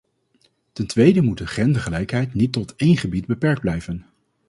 [0.73, 4.05] Ten tweede moet de gendergelijkheid niet tot één gebied beperkt blijven.